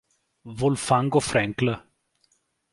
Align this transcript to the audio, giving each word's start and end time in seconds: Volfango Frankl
Volfango 0.61 1.21
Frankl 1.21 1.69